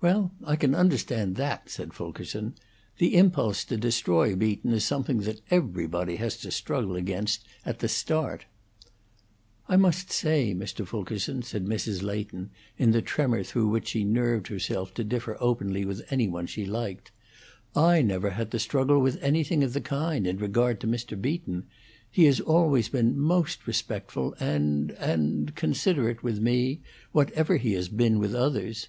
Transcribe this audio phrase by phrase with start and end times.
[0.00, 2.54] "Well, I can understand that," said Fulkerson.
[2.96, 7.86] "The impulse to destroy Beaton is something that everybody has to struggle against at the
[7.88, 8.46] start."
[9.68, 10.86] "I must say, Mr.
[10.86, 12.02] Fulkerson," said Mrs.
[12.02, 16.46] Leighton, in the tremor through which she nerved herself to differ openly with any one
[16.46, 17.12] she liked,
[17.76, 21.20] "I never had to struggle with anything of the kind, in regard to Mr.
[21.20, 21.66] Beaton.
[22.10, 26.80] He has always been most respectful and and considerate, with me,
[27.12, 28.88] whatever he has been with others."